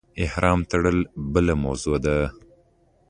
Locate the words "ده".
2.05-2.17